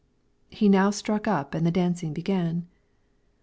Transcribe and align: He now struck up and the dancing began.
He 0.49 0.67
now 0.67 0.89
struck 0.89 1.27
up 1.27 1.53
and 1.53 1.63
the 1.63 1.69
dancing 1.69 2.11
began. 2.11 2.65